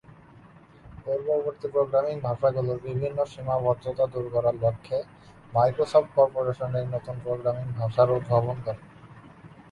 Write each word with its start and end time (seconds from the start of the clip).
পূর্ববর্তী 1.03 1.67
প্রোগ্রামিং 1.73 2.15
ভাষাগুলোর 2.27 2.79
বিভিন্ন 2.87 3.19
সীমাবদ্ধতা 3.25 4.05
দূর 4.13 4.25
করার 4.33 4.55
লক্ষ্যে 4.63 4.97
মাইক্রোসফট 5.53 6.09
করপোরেশন 6.17 6.71
এই 6.75 6.87
নতুন 6.93 7.15
প্রোগ্রামিং 7.25 7.65
ভাষার 7.79 8.09
উদ্ভাবন 8.17 8.57
করে। 8.65 8.81